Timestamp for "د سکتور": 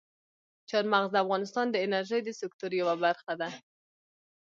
2.23-2.71